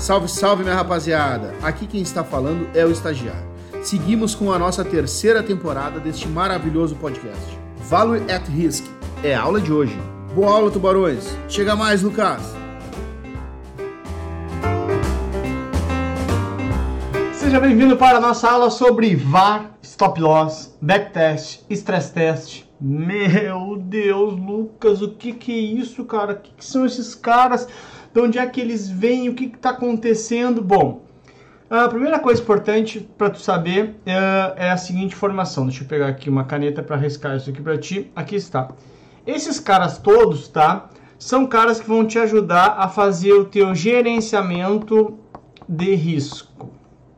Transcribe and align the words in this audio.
Salve, 0.00 0.28
salve, 0.28 0.62
minha 0.62 0.74
rapaziada! 0.74 1.54
Aqui 1.62 1.86
quem 1.86 2.00
está 2.00 2.24
falando 2.24 2.66
é 2.74 2.86
o 2.86 2.90
estagiário. 2.90 3.46
Seguimos 3.82 4.34
com 4.34 4.50
a 4.50 4.58
nossa 4.58 4.82
terceira 4.82 5.42
temporada 5.42 6.00
deste 6.00 6.26
maravilhoso 6.26 6.96
podcast. 6.96 7.58
Value 7.80 8.22
at 8.32 8.48
Risk 8.48 8.86
é 9.22 9.34
a 9.34 9.42
aula 9.42 9.60
de 9.60 9.70
hoje. 9.70 9.94
Boa 10.34 10.54
aula, 10.54 10.70
tubarões! 10.70 11.36
Chega 11.50 11.76
mais, 11.76 12.00
Lucas! 12.00 12.40
Seja 17.34 17.60
bem-vindo 17.60 17.94
para 17.98 18.16
a 18.16 18.20
nossa 18.22 18.50
aula 18.50 18.70
sobre 18.70 19.14
VAR, 19.14 19.72
Stop 19.82 20.18
Loss, 20.18 20.78
Backtest, 20.80 21.60
Stress 21.68 22.10
Test. 22.10 22.64
Meu 22.80 23.76
Deus, 23.78 24.32
Lucas, 24.32 25.02
o 25.02 25.10
que 25.10 25.34
que 25.34 25.52
é 25.52 25.80
isso, 25.82 26.02
cara? 26.06 26.32
O 26.32 26.36
que, 26.36 26.52
que 26.56 26.64
são 26.64 26.86
esses 26.86 27.14
caras? 27.14 27.68
De 28.12 28.20
onde 28.20 28.38
é 28.38 28.46
que 28.46 28.60
eles 28.60 28.88
vêm? 28.88 29.28
O 29.28 29.34
que 29.34 29.44
está 29.44 29.70
acontecendo? 29.70 30.60
Bom, 30.60 31.02
a 31.68 31.88
primeira 31.88 32.18
coisa 32.18 32.42
importante 32.42 33.08
para 33.16 33.30
tu 33.30 33.38
saber 33.38 33.94
é, 34.04 34.66
é, 34.66 34.70
a 34.70 34.76
seguinte 34.76 35.14
informação. 35.14 35.66
Deixa 35.66 35.84
eu 35.84 35.88
pegar 35.88 36.08
aqui 36.08 36.28
uma 36.28 36.44
caneta 36.44 36.82
para 36.82 36.96
riscar 36.96 37.36
isso 37.36 37.48
aqui 37.48 37.62
para 37.62 37.78
ti. 37.78 38.10
Aqui 38.16 38.34
está. 38.34 38.68
Esses 39.24 39.60
caras 39.60 39.96
todos, 39.96 40.48
tá? 40.48 40.90
São 41.16 41.46
caras 41.46 41.78
que 41.78 41.86
vão 41.86 42.04
te 42.04 42.18
ajudar 42.18 42.74
a 42.78 42.88
fazer 42.88 43.32
o 43.34 43.44
teu 43.44 43.72
gerenciamento 43.74 45.16
de 45.68 45.94
risco, 45.94 46.70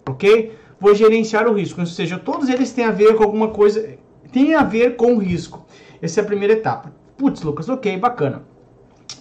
ok? 0.07 0.59
Vou 0.79 0.95
gerenciar 0.95 1.49
o 1.49 1.55
risco, 1.55 1.81
ou 1.81 1.87
seja, 1.87 2.19
todos 2.19 2.51
eles 2.51 2.73
têm 2.73 2.85
a 2.85 2.91
ver 2.91 3.15
com 3.17 3.23
alguma 3.23 3.49
coisa, 3.49 3.97
tem 4.31 4.55
a 4.55 4.63
ver 4.63 4.97
com 4.97 5.17
risco. 5.17 5.65
Essa 6.03 6.21
é 6.21 6.23
a 6.23 6.27
primeira 6.27 6.53
etapa. 6.53 6.93
Putz, 7.17 7.41
Lucas, 7.43 7.69
ok, 7.69 7.97
bacana. 7.97 8.43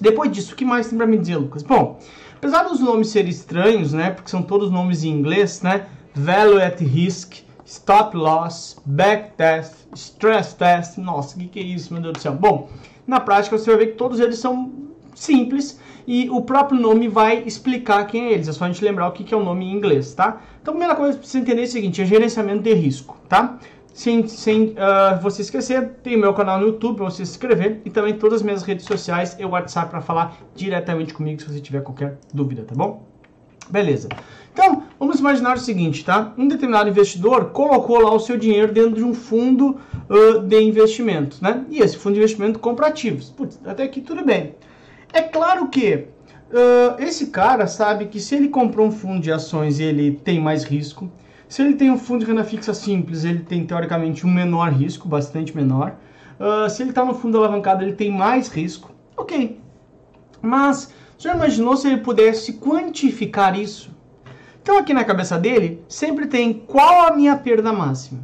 Depois 0.02 0.32
disso, 0.32 0.54
o 0.54 0.56
que 0.56 0.66
mais 0.66 0.90
tem 0.90 0.98
para 0.98 1.06
me 1.06 1.18
dizer, 1.18 1.38
Lucas? 1.38 1.62
Bom, 1.62 2.00
apesar 2.36 2.64
dos 2.64 2.80
nomes 2.80 3.10
serem 3.10 3.30
estranhos, 3.30 3.94
né, 3.94 4.10
porque 4.10 4.32
são 4.32 4.42
todos 4.42 4.72
nomes 4.72 5.04
em 5.04 5.10
inglês, 5.10 5.62
né, 5.62 5.86
Value 6.16 6.60
at 6.60 6.82
Risk, 6.82 7.44
Stop 7.64 8.18
Loss, 8.18 8.78
Back 8.84 9.38
Test, 9.38 9.76
Stress 9.94 10.56
Test, 10.56 10.98
nossa, 10.98 11.36
o 11.36 11.40
que, 11.40 11.48
que 11.48 11.60
é 11.60 11.64
isso, 11.64 11.94
meu 11.94 12.02
Deus 12.02 12.14
do 12.14 12.20
céu? 12.20 12.34
Bom, 12.34 12.68
na 13.06 13.20
prática 13.20 13.58
você 13.58 13.70
vai 13.70 13.86
ver 13.86 13.92
que 13.92 13.98
todos 13.98 14.20
eles 14.20 14.40
são 14.40 14.72
simples 15.14 15.80
e 16.08 16.30
o 16.30 16.42
próprio 16.42 16.80
nome 16.80 17.08
vai 17.08 17.44
explicar 17.46 18.06
quem 18.08 18.26
é 18.26 18.34
eles. 18.34 18.48
É 18.48 18.52
só 18.54 18.66
a 18.66 18.68
gente 18.68 18.84
lembrar 18.84 19.08
o 19.08 19.12
que, 19.12 19.24
que 19.24 19.34
é 19.34 19.38
o 19.38 19.44
nome 19.44 19.66
em 19.66 19.72
inglês, 19.72 20.14
tá? 20.14 20.42
Então, 20.62 20.74
a 20.74 20.78
primeira 20.78 20.96
coisa 20.96 21.18
para 21.18 21.28
você 21.28 21.38
entender 21.38 21.62
é 21.62 21.66
o 21.66 21.68
seguinte, 21.68 22.02
é 22.02 22.06
gerenciamento 22.06 22.64
de 22.64 22.74
risco, 22.74 23.18
tá? 23.30 23.60
Sem, 23.94 24.26
sem 24.26 24.70
uh, 24.70 25.22
você 25.22 25.42
esquecer, 25.42 25.96
tem 26.02 26.18
meu 26.18 26.34
canal 26.34 26.60
no 26.60 26.68
YouTube 26.68 26.96
para 26.98 27.06
você 27.06 27.26
se 27.26 27.34
inscrever 27.34 27.82
e 27.84 27.90
também 27.90 28.18
todas 28.18 28.38
as 28.38 28.42
minhas 28.42 28.64
redes 28.64 28.86
sociais 28.86 29.36
e 29.38 29.46
WhatsApp 29.46 29.90
para 29.90 30.02
falar 30.02 30.38
diretamente 30.56 31.14
comigo 31.14 31.42
se 31.42 31.48
você 31.48 31.60
tiver 31.60 31.82
qualquer 31.82 32.18
dúvida, 32.34 32.64
tá 32.64 32.74
bom? 32.74 33.06
Beleza. 33.70 34.10
Então, 34.54 34.84
vamos 35.00 35.20
imaginar 35.20 35.56
o 35.56 35.60
seguinte, 35.60 36.04
tá? 36.04 36.34
Um 36.38 36.48
determinado 36.48 36.90
investidor 36.90 37.52
colocou 37.52 38.02
lá 38.02 38.14
o 38.14 38.20
seu 38.20 38.38
dinheiro 38.38 38.74
dentro 38.74 38.96
de 38.96 39.04
um 39.04 39.14
fundo 39.14 39.80
uh, 40.10 40.40
de 40.40 40.62
investimento, 40.62 41.38
né? 41.42 41.66
E 41.70 41.80
esse 41.80 41.98
fundo 41.98 42.14
de 42.14 42.20
investimento 42.20 42.60
compra 42.60 42.88
ativos. 42.88 43.30
Putz, 43.30 43.60
até 43.66 43.84
aqui 43.84 44.02
tudo 44.02 44.26
bem. 44.26 44.56
É 45.14 45.22
claro 45.22 45.70
que 45.70 46.06
uh, 46.52 47.02
esse 47.02 47.28
cara 47.28 47.66
sabe 47.68 48.08
que 48.08 48.20
se 48.20 48.36
ele 48.36 48.50
comprou 48.50 48.88
um 48.88 48.92
fundo 48.92 49.22
de 49.22 49.32
ações 49.32 49.80
ele 49.80 50.12
tem 50.12 50.40
mais 50.40 50.64
risco, 50.64 51.10
se 51.52 51.62
ele 51.62 51.74
tem 51.74 51.92
um 51.92 51.98
fundo 51.98 52.24
de 52.24 52.32
renda 52.32 52.46
fixa 52.46 52.74
simples, 52.74 53.26
ele 53.26 53.40
tem 53.40 53.66
teoricamente 53.66 54.26
um 54.26 54.32
menor 54.32 54.72
risco, 54.72 55.10
bastante 55.10 55.54
menor. 55.54 55.98
Uh, 56.40 56.70
se 56.70 56.82
ele 56.82 56.92
está 56.92 57.04
no 57.04 57.14
fundo 57.14 57.38
alavancado, 57.38 57.84
ele 57.84 57.92
tem 57.92 58.10
mais 58.10 58.48
risco. 58.48 58.90
Ok. 59.18 59.60
Mas 60.42 60.94
você 61.18 61.28
já 61.28 61.36
imaginou 61.36 61.76
se 61.76 61.90
ele 61.90 61.98
pudesse 61.98 62.54
quantificar 62.54 63.60
isso? 63.60 63.92
Então 64.62 64.78
aqui 64.78 64.94
na 64.94 65.04
cabeça 65.04 65.38
dele 65.38 65.84
sempre 65.90 66.26
tem 66.26 66.54
qual 66.54 67.10
a 67.10 67.14
minha 67.14 67.36
perda 67.36 67.74
máxima. 67.74 68.22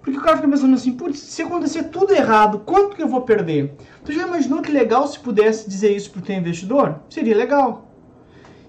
Porque 0.00 0.18
o 0.18 0.22
cara 0.22 0.36
fica 0.38 0.48
pensando 0.48 0.74
assim, 0.74 0.92
putz, 0.92 1.18
se 1.18 1.42
acontecer 1.42 1.90
tudo 1.90 2.14
errado, 2.14 2.60
quanto 2.60 2.96
que 2.96 3.02
eu 3.02 3.08
vou 3.08 3.20
perder? 3.20 3.74
Tu 4.06 4.12
já 4.12 4.26
imaginou 4.26 4.62
que 4.62 4.72
legal 4.72 5.06
se 5.06 5.18
pudesse 5.18 5.68
dizer 5.68 5.94
isso 5.94 6.10
para 6.10 6.20
o 6.20 6.22
teu 6.22 6.36
investidor? 6.36 6.98
Seria 7.10 7.36
legal. 7.36 7.85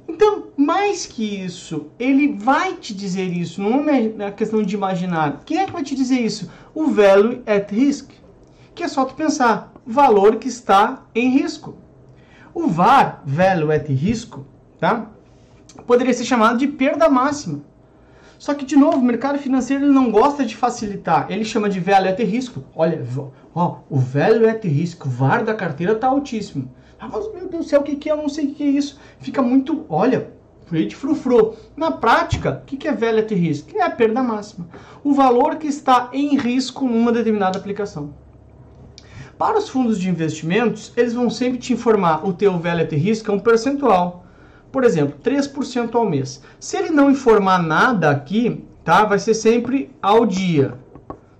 Então, 0.07 0.47
mais 0.55 1.05
que 1.05 1.43
isso, 1.43 1.87
ele 1.99 2.33
vai 2.33 2.75
te 2.75 2.93
dizer 2.93 3.25
isso, 3.25 3.61
não 3.61 3.89
é 3.89 4.01
uma 4.07 4.31
questão 4.31 4.63
de 4.63 4.73
imaginar. 4.73 5.41
Quem 5.45 5.59
é 5.59 5.65
que 5.65 5.73
vai 5.73 5.83
te 5.83 5.95
dizer 5.95 6.19
isso? 6.19 6.49
O 6.73 6.87
value 6.87 7.41
at 7.45 7.69
risk, 7.71 8.11
que 8.73 8.83
é 8.83 8.87
só 8.87 9.03
tu 9.03 9.13
pensar, 9.15 9.73
valor 9.85 10.37
que 10.37 10.47
está 10.47 11.03
em 11.13 11.29
risco. 11.29 11.77
O 12.53 12.67
VAR, 12.67 13.21
value 13.25 13.71
at 13.71 13.87
risco, 13.89 14.45
tá? 14.79 15.11
poderia 15.85 16.13
ser 16.13 16.25
chamado 16.25 16.57
de 16.57 16.67
perda 16.67 17.09
máxima. 17.09 17.61
Só 18.37 18.53
que, 18.53 18.65
de 18.65 18.75
novo, 18.75 18.97
o 18.97 19.03
mercado 19.03 19.39
financeiro 19.39 19.85
ele 19.85 19.93
não 19.93 20.11
gosta 20.11 20.45
de 20.45 20.55
facilitar. 20.55 21.25
Ele 21.29 21.43
chama 21.43 21.69
de 21.69 21.79
value 21.79 22.09
at 22.09 22.19
risco. 22.19 22.63
Olha, 22.75 23.03
ó, 23.55 23.79
o 23.89 23.97
value 23.97 24.47
at 24.47 24.63
risco, 24.63 25.07
o 25.07 25.11
VAR 25.11 25.43
da 25.43 25.55
carteira 25.55 25.93
está 25.93 26.07
altíssimo. 26.07 26.71
Ah, 26.99 27.07
mas, 27.07 27.31
meu 27.33 27.47
Deus 27.47 27.65
do 27.65 27.69
céu, 27.69 27.81
o 27.81 27.83
que, 27.83 27.95
que 27.95 28.09
é? 28.09 28.13
Eu 28.13 28.17
não 28.17 28.29
sei 28.29 28.47
o 28.47 28.53
que 28.53 28.63
é 28.63 28.67
isso. 28.67 28.99
Fica 29.19 29.41
muito, 29.41 29.85
olha, 29.89 30.31
de 30.71 30.95
frufru. 30.95 31.55
Na 31.75 31.91
prática, 31.91 32.61
o 32.61 32.65
que, 32.65 32.77
que 32.77 32.87
é 32.87 32.93
value 32.93 33.19
at 33.19 33.31
risk? 33.31 33.73
É 33.75 33.83
a 33.83 33.89
perda 33.89 34.21
máxima. 34.21 34.67
O 35.03 35.13
valor 35.13 35.55
que 35.55 35.67
está 35.67 36.09
em 36.11 36.37
risco 36.37 36.85
numa 36.85 37.11
determinada 37.11 37.57
aplicação. 37.57 38.13
Para 39.37 39.59
os 39.59 39.69
fundos 39.69 39.99
de 39.99 40.09
investimentos, 40.09 40.91
eles 40.97 41.13
vão 41.13 41.29
sempre 41.29 41.59
te 41.59 41.71
informar 41.71 42.27
o 42.27 42.33
teu 42.33 42.57
value 42.57 42.81
at 42.81 42.91
risk 42.91 43.29
é 43.29 43.31
um 43.31 43.39
percentual. 43.39 44.25
Por 44.71 44.83
exemplo, 44.83 45.17
3% 45.23 45.95
ao 45.95 46.09
mês. 46.09 46.41
Se 46.59 46.75
ele 46.75 46.89
não 46.89 47.11
informar 47.11 47.61
nada 47.61 48.09
aqui, 48.09 48.65
tá? 48.83 49.05
Vai 49.05 49.19
ser 49.19 49.35
sempre 49.35 49.91
ao 50.01 50.25
dia. 50.25 50.73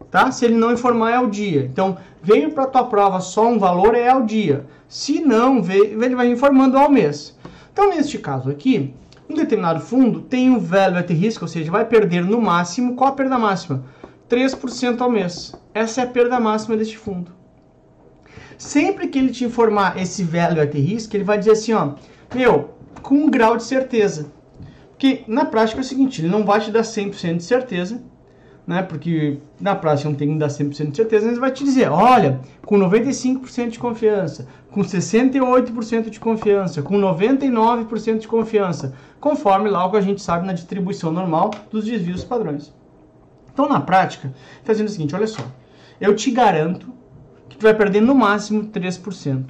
Tá? 0.10 0.32
Se 0.32 0.46
ele 0.46 0.56
não 0.56 0.72
informar 0.72 1.12
é 1.12 1.16
ao 1.16 1.28
dia. 1.28 1.66
Então, 1.66 1.98
veio 2.22 2.52
para 2.52 2.68
tua 2.68 2.86
prova 2.86 3.20
só 3.20 3.48
um 3.48 3.60
valor 3.60 3.94
é 3.96 4.08
ao 4.08 4.24
dia. 4.24 4.66
Se 4.88 5.20
não, 5.20 5.58
ele 5.70 6.16
vai 6.16 6.28
informando 6.28 6.78
ao 6.78 6.90
mês. 6.90 7.38
Então, 7.72 7.90
neste 7.90 8.18
caso 8.18 8.50
aqui, 8.50 8.94
um 9.30 9.36
determinado 9.36 9.82
fundo 9.82 10.22
tem 10.22 10.50
um 10.50 10.60
value 10.60 10.98
at 10.98 11.10
risk, 11.10 11.42
ou 11.42 11.48
seja, 11.48 11.70
vai 11.70 11.86
perder 11.86 12.24
no 12.24 12.42
máximo, 12.42 12.96
qual 12.96 13.10
a 13.10 13.14
perda 13.14 13.38
máxima? 13.38 13.84
3% 14.30 15.02
ao 15.02 15.10
mês. 15.10 15.54
Essa 15.74 16.02
é 16.02 16.04
a 16.06 16.08
perda 16.08 16.40
máxima 16.40 16.78
deste 16.78 16.98
fundo. 16.98 17.32
Sempre 18.58 19.08
que 19.08 19.20
ele 19.20 19.30
te 19.30 19.44
informar 19.46 19.98
esse 19.98 20.24
value 20.24 20.62
at 20.62 20.74
risk, 20.74 21.14
ele 21.14 21.24
vai 21.24 21.38
dizer 21.38 21.52
assim, 21.52 21.74
ó, 21.74 21.94
meu, 22.34 22.76
com 23.02 23.16
um 23.16 23.30
grau 23.30 23.58
de 23.58 23.64
certeza. 23.64 24.32
Porque 24.90 25.24
na 25.28 25.46
prática 25.46 25.80
é 25.80 25.84
o 25.84 25.86
seguinte, 25.86 26.22
ele 26.22 26.30
não 26.30 26.44
vai 26.44 26.60
te 26.60 26.72
dar 26.72 26.82
100% 26.82 27.38
de 27.38 27.44
certeza, 27.44 28.02
né? 28.68 28.84
Porque 28.84 29.38
na 29.60 29.74
prática 29.74 30.10
não 30.10 30.16
tem 30.16 30.34
que 30.34 30.38
dar 30.38 30.48
100% 30.48 30.92
de 30.92 30.98
certeza, 30.98 31.28
mas 31.28 31.38
vai 31.38 31.52
te 31.52 31.64
dizer, 31.64 31.90
olha, 31.90 32.42
com 32.66 32.78
95% 32.78 33.70
de 33.70 33.80
confiança, 33.80 34.46
com 34.70 34.82
68% 34.82 36.10
de 36.10 36.20
confiança, 36.20 36.82
com 36.82 37.00
99% 37.00 38.18
de 38.20 38.28
confiança, 38.28 38.94
conforme 39.22 39.70
lá 39.70 39.86
o 39.86 39.92
que 39.92 39.98
a 39.98 40.02
gente 40.02 40.22
sabe 40.22 40.46
na 40.46 40.52
distribuição 40.52 41.12
normal 41.12 41.52
dos 41.72 41.86
desvios 41.86 42.26
padrões. 42.26 42.74
Então, 43.54 43.70
na 43.70 43.80
prática, 43.80 44.34
está 44.60 44.74
o 44.74 44.90
seguinte, 44.90 45.16
olha 45.16 45.26
só, 45.26 45.42
eu 46.00 46.14
te 46.14 46.30
garanto 46.30 46.94
que 47.48 47.58
tu 47.58 47.64
vai 47.64 47.74
perder 47.74 48.02
no 48.02 48.14
máximo 48.14 48.66
3%. 48.66 49.46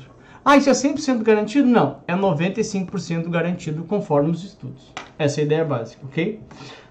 Ah, 0.46 0.56
isso 0.56 0.70
é 0.70 0.74
100% 0.74 1.24
garantido? 1.24 1.68
Não, 1.68 1.98
é 2.08 2.16
95% 2.16 3.28
garantido 3.30 3.84
conforme 3.84 4.30
os 4.32 4.46
estudos. 4.46 4.94
Essa 5.20 5.42
é 5.42 5.44
a 5.44 5.46
ideia 5.46 5.66
básica, 5.66 6.06
ok? 6.06 6.40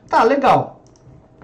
Tá, 0.08 0.22
legal. 0.24 0.82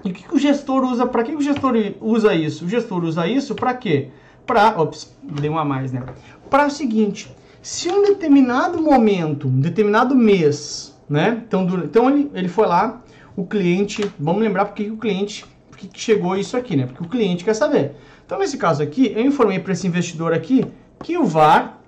E 0.04 0.10
o 0.10 0.14
que, 0.14 0.34
o 0.34 0.38
gestor 0.38 0.84
usa? 0.84 1.06
Para 1.06 1.22
que 1.22 1.34
o 1.34 1.40
gestor 1.40 1.74
usa 2.00 2.34
isso? 2.34 2.64
O 2.64 2.68
gestor 2.68 3.04
usa 3.04 3.26
isso 3.26 3.54
para 3.54 3.74
quê? 3.74 4.08
Para, 4.46 4.80
ops, 4.80 5.14
dei 5.22 5.48
uma 5.48 5.60
a 5.60 5.64
mais, 5.64 5.92
né? 5.92 6.04
Para 6.50 6.66
o 6.66 6.70
seguinte, 6.70 7.34
se 7.62 7.88
um 7.88 8.02
determinado 8.02 8.82
momento, 8.82 9.46
um 9.46 9.60
determinado 9.60 10.14
mês, 10.14 10.98
né? 11.08 11.42
Então, 11.46 11.64
então 11.84 12.10
ele, 12.10 12.30
ele 12.34 12.48
foi 12.48 12.66
lá, 12.66 13.00
o 13.36 13.46
cliente, 13.46 14.10
vamos 14.18 14.42
lembrar 14.42 14.66
porque 14.66 14.90
o 14.90 14.96
cliente, 14.96 15.44
porque 15.70 15.88
chegou 15.94 16.36
isso 16.36 16.56
aqui, 16.56 16.76
né? 16.76 16.86
Porque 16.86 17.04
o 17.04 17.08
cliente 17.08 17.44
quer 17.44 17.54
saber. 17.54 17.94
Então, 18.26 18.38
nesse 18.38 18.56
caso 18.56 18.82
aqui, 18.82 19.12
eu 19.14 19.24
informei 19.24 19.58
para 19.58 19.72
esse 19.72 19.86
investidor 19.86 20.32
aqui 20.32 20.64
que 21.02 21.16
o 21.16 21.24
VAR 21.24 21.78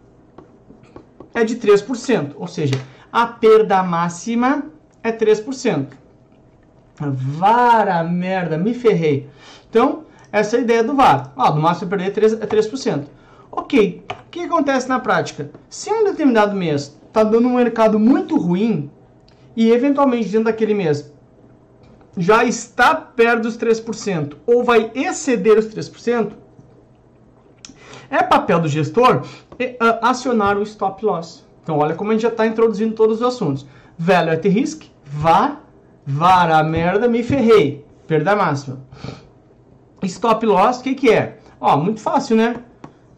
é 1.35 1.43
de 1.43 1.57
3%, 1.57 2.35
ou 2.37 2.47
seja, 2.47 2.75
a 3.13 3.27
perda 3.27 3.83
máxima 3.83 4.65
é 5.03 5.11
3%. 5.11 6.04
Vara 6.99 8.03
merda, 8.05 8.57
me 8.57 8.73
ferrei. 8.73 9.29
Então, 9.69 10.05
essa 10.31 10.57
é 10.57 10.59
a 10.61 10.63
ideia 10.63 10.85
do 10.85 10.95
VAR. 10.95 11.33
Ah, 11.37 11.51
no 11.51 11.61
máximo 11.61 11.91
perder 11.91 12.13
3, 12.13 12.35
é 12.35 12.47
3%. 12.47 13.05
Ok, 13.51 14.05
o 14.11 14.31
que 14.31 14.41
acontece 14.41 14.89
na 14.89 14.99
prática? 14.99 15.51
Se 15.69 15.91
um 15.93 16.05
determinado 16.05 16.57
mês 16.57 16.99
está 17.07 17.23
dando 17.23 17.49
um 17.49 17.57
mercado 17.57 17.99
muito 17.99 18.37
ruim 18.37 18.91
e 19.57 19.71
eventualmente 19.71 20.29
dentro 20.29 20.47
daquele 20.47 20.75
mês 20.75 21.13
já 22.17 22.45
está 22.45 22.95
perto 22.95 23.43
dos 23.43 23.57
3% 23.57 24.35
ou 24.47 24.65
vai 24.65 24.91
exceder 24.95 25.59
os 25.59 25.67
3%, 25.67 26.33
é 28.11 28.23
papel 28.23 28.61
do 28.61 28.69
gestor 28.69 29.25
eh, 29.59 29.77
acionar 30.03 30.57
o 30.59 30.63
stop 30.63 31.05
loss. 31.05 31.45
Então, 31.63 31.79
olha 31.79 31.95
como 31.95 32.11
a 32.11 32.15
gente 32.15 32.23
já 32.23 32.29
está 32.29 32.47
introduzindo 32.47 32.95
todos 32.95 33.21
os 33.21 33.23
assuntos. 33.23 33.67
Value 33.97 34.31
at 34.31 34.45
risk, 34.45 34.85
VAR, 35.05 35.64
VAR 36.07 36.51
a 36.51 36.63
merda, 36.63 37.09
me 37.09 37.23
ferrei, 37.23 37.85
perda 38.07 38.37
máxima. 38.37 38.79
Stop 40.03 40.45
loss, 40.45 40.81
o 40.81 40.83
que, 40.83 40.95
que 40.95 41.11
é? 41.11 41.39
Ó, 41.61 41.77
muito 41.79 42.01
fácil, 42.01 42.37
né? 42.37 42.57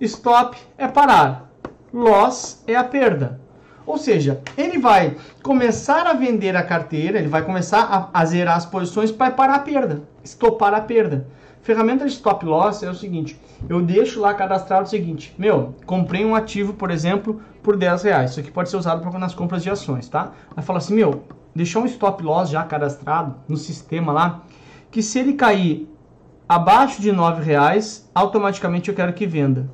Stop 0.01 0.57
é 0.79 0.87
parar, 0.87 1.51
loss 1.93 2.63
é 2.67 2.77
a 2.77 2.85
perda. 2.85 3.41
Ou 3.85 3.99
seja, 3.99 4.41
ele 4.57 4.79
vai 4.79 5.17
começar 5.43 6.07
a 6.07 6.13
vender 6.13 6.57
a 6.57 6.63
carteira, 6.63 7.19
ele 7.19 7.29
vai 7.29 7.43
começar 7.43 8.11
a, 8.13 8.21
a 8.21 8.25
zerar 8.25 8.57
as 8.57 8.67
posições 8.67 9.11
para 9.11 9.33
parar 9.33 9.57
a 9.57 9.61
perda, 9.61 10.03
estopar 10.23 10.75
a 10.75 10.81
perda. 10.81 11.27
Ferramenta 11.63 12.05
de 12.05 12.13
stop 12.13 12.45
loss 12.47 12.85
é 12.85 12.91
o 12.91 12.95
seguinte: 12.95 13.41
eu 13.69 13.83
deixo 13.83 14.21
lá 14.21 14.33
cadastrado 14.35 14.85
o 14.85 14.89
seguinte, 14.89 15.35
meu, 15.37 15.75
comprei 15.85 16.25
um 16.25 16.35
ativo, 16.35 16.75
por 16.75 16.93
exemplo, 16.93 17.41
por 17.63 17.77
10 17.77 18.05
reais. 18.05 18.31
Isso 18.31 18.41
aqui 18.41 18.51
pode 18.53 18.71
ser 18.71 18.77
usado 18.77 19.05
nas 19.19 19.35
compras 19.35 19.63
de 19.65 19.71
ações, 19.71 20.09
tá? 20.09 20.33
Aí 20.57 20.63
fala 20.63 20.79
assim, 20.79 20.95
meu, 20.95 21.25
deixou 21.57 21.83
um 21.83 21.87
stop 21.87 22.23
loss 22.23 22.51
já 22.51 22.63
cadastrado 22.63 23.37
no 23.49 23.57
sistema 23.57 24.13
lá, 24.13 24.43
que 24.91 25.03
se 25.03 25.19
ele 25.19 25.33
cair 25.33 25.89
abaixo 26.49 27.01
de 27.01 27.11
9 27.11 27.43
reais, 27.43 28.09
automaticamente 28.15 28.89
eu 28.89 28.95
quero 28.95 29.13
que 29.13 29.27
venda. 29.27 29.69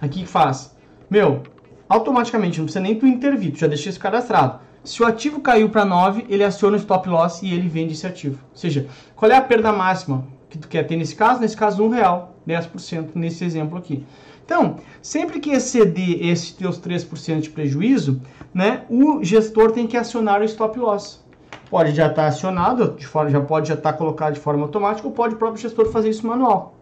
Aqui 0.00 0.22
que 0.22 0.28
faz? 0.28 0.76
Meu, 1.08 1.42
automaticamente, 1.88 2.58
não 2.58 2.66
precisa 2.66 2.82
nem 2.82 2.98
tu 2.98 3.06
intervir, 3.06 3.52
tu 3.52 3.58
já 3.60 3.66
deixei 3.66 3.90
isso 3.90 4.00
cadastrado. 4.00 4.60
Se 4.84 5.00
o 5.00 5.06
ativo 5.06 5.40
caiu 5.40 5.70
para 5.70 5.84
9, 5.84 6.26
ele 6.28 6.42
aciona 6.42 6.76
o 6.76 6.80
stop 6.80 7.08
loss 7.08 7.42
e 7.42 7.52
ele 7.52 7.68
vende 7.68 7.92
esse 7.92 8.06
ativo. 8.06 8.38
Ou 8.50 8.56
seja, 8.56 8.88
qual 9.14 9.30
é 9.30 9.36
a 9.36 9.40
perda 9.40 9.72
máxima 9.72 10.26
que 10.50 10.58
tu 10.58 10.66
quer 10.66 10.82
ter 10.82 10.96
nesse 10.96 11.14
caso? 11.14 11.40
Nesse 11.40 11.56
caso, 11.56 11.84
um 11.84 11.88
real, 11.88 12.34
10% 12.46 13.10
nesse 13.14 13.44
exemplo 13.44 13.78
aqui. 13.78 14.04
Então, 14.44 14.76
sempre 15.00 15.40
que 15.40 15.50
exceder 15.50 16.24
esses 16.26 16.52
teus 16.52 16.80
3% 16.80 17.40
de 17.40 17.50
prejuízo, 17.50 18.20
né, 18.52 18.84
o 18.88 19.22
gestor 19.22 19.72
tem 19.72 19.86
que 19.86 19.96
acionar 19.96 20.40
o 20.40 20.44
stop 20.44 20.78
loss. 20.78 21.22
Pode 21.70 21.94
já 21.94 22.08
estar 22.08 22.22
tá 22.22 22.28
acionado, 22.28 22.94
de 22.98 23.06
forma, 23.06 23.30
já 23.30 23.40
pode 23.40 23.68
já 23.68 23.74
estar 23.74 23.92
tá 23.92 23.98
colocado 23.98 24.34
de 24.34 24.40
forma 24.40 24.62
automática, 24.62 25.06
ou 25.06 25.14
pode 25.14 25.34
o 25.34 25.38
próprio 25.38 25.62
gestor 25.62 25.90
fazer 25.90 26.10
isso 26.10 26.26
manual. 26.26 26.74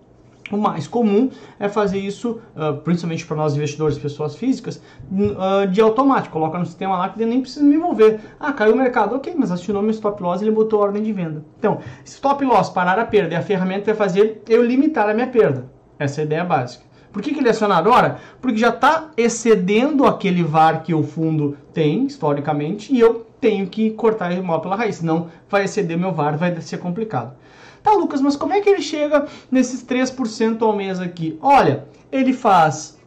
O 0.51 0.57
mais 0.57 0.89
comum 0.89 1.31
é 1.61 1.69
fazer 1.69 1.99
isso, 1.99 2.41
uh, 2.57 2.77
principalmente 2.79 3.25
para 3.25 3.37
nós 3.37 3.55
investidores, 3.55 3.97
pessoas 3.97 4.35
físicas, 4.35 4.83
uh, 5.13 5.67
de 5.69 5.81
automático. 5.81 6.33
Coloca 6.33 6.59
no 6.59 6.67
sistema 6.67 6.99
lá 6.99 7.09
que 7.09 7.23
ele 7.23 7.31
nem 7.31 7.41
precisa 7.41 7.65
me 7.65 7.77
envolver. 7.77 8.19
Ah, 8.39 8.53
caiu 8.53 8.75
o 8.75 8.77
mercado, 8.77 9.15
ok, 9.15 9.33
mas 9.39 9.53
acionou 9.53 9.81
meu 9.81 9.93
stop 9.93 10.21
loss 10.21 10.41
e 10.41 10.45
ele 10.45 10.51
botou 10.51 10.81
a 10.81 10.87
ordem 10.87 11.03
de 11.05 11.13
venda. 11.13 11.45
Então, 11.59 11.79
stop 12.05 12.45
loss, 12.45 12.69
parar 12.69 12.99
a 12.99 13.05
perda, 13.05 13.35
é 13.35 13.39
a 13.39 13.43
ferramenta 13.43 13.85
vai 13.85 13.95
fazer 13.95 14.43
eu 14.49 14.65
limitar 14.65 15.09
a 15.09 15.15
minha 15.15 15.29
perda. 15.29 15.71
Essa 15.99 16.21
é 16.21 16.23
a 16.23 16.25
ideia 16.25 16.45
básica. 16.45 16.90
Por 17.13 17.23
que, 17.23 17.33
que 17.33 17.41
ele 17.41 17.49
é 17.49 17.51
acionado 17.51 17.89
agora? 17.89 18.19
Porque 18.41 18.59
já 18.59 18.69
está 18.69 19.11
excedendo 19.17 20.07
aquele 20.07 20.43
VAR 20.43 20.83
que 20.83 20.95
o 20.95 21.03
fundo 21.03 21.57
tem, 21.75 22.07
historicamente, 22.07 22.93
e 22.95 23.01
eu 23.01 23.27
tenho 23.41 23.67
que 23.67 23.91
cortar 23.91 24.33
o 24.33 24.45
mal 24.45 24.61
pela 24.61 24.77
raiz, 24.77 24.97
senão 24.97 25.29
vai 25.49 25.65
exceder 25.65 25.99
meu 25.99 26.13
VAR, 26.13 26.37
vai 26.37 26.61
ser 26.61 26.79
complicado. 26.79 27.35
Tá, 27.83 27.93
Lucas, 27.93 28.21
mas 28.21 28.37
como 28.37 28.53
é 28.53 28.61
que 28.61 28.69
ele 28.69 28.83
chega 28.83 29.27
nesses 29.51 29.83
3% 29.85 30.61
ao 30.63 30.77
mês 30.77 31.01
aqui? 31.01 31.39
Olha, 31.41 31.85
ele 32.13 32.33
faz 32.33 32.99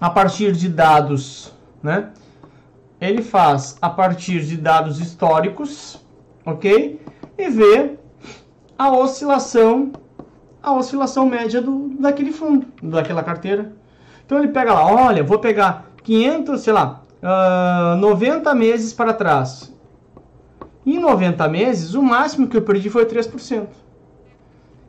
a 0.00 0.08
partir 0.08 0.52
de 0.52 0.68
dados, 0.68 1.52
né? 1.82 2.10
Ele 3.00 3.22
faz 3.22 3.76
a 3.80 3.90
partir 3.90 4.40
de 4.44 4.56
dados 4.56 4.98
históricos, 4.98 6.00
ok? 6.44 7.00
E 7.36 7.48
vê 7.48 7.92
a 8.78 8.90
oscilação, 8.90 9.92
a 10.62 10.72
oscilação 10.72 11.26
média 11.26 11.60
do, 11.60 11.90
daquele 11.98 12.32
fundo, 12.32 12.66
daquela 12.82 13.22
carteira. 13.22 13.72
Então 14.24 14.38
ele 14.38 14.48
pega 14.48 14.72
lá, 14.72 14.86
olha, 14.86 15.22
vou 15.22 15.38
pegar 15.38 15.90
500, 16.02 16.60
sei 16.60 16.72
lá, 16.72 17.02
uh, 17.22 17.96
90 17.96 18.54
meses 18.54 18.92
para 18.92 19.12
trás. 19.12 19.72
Em 20.84 20.98
90 20.98 21.48
meses, 21.48 21.94
o 21.94 22.02
máximo 22.02 22.48
que 22.48 22.56
eu 22.56 22.62
perdi 22.62 22.88
foi 22.88 23.04
3%. 23.04 23.66